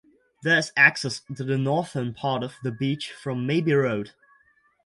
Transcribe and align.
There 0.41 0.57
is 0.57 0.71
access 0.75 1.21
to 1.35 1.43
the 1.43 1.59
northern 1.59 2.15
part 2.15 2.41
of 2.41 2.55
the 2.63 2.71
beach 2.71 3.11
from 3.11 3.45
Mabey 3.45 3.73
Road. 3.73 4.13